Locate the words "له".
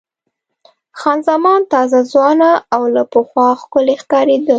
2.95-3.03